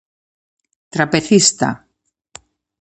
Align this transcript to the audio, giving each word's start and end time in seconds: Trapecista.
Trapecista. 0.93 1.69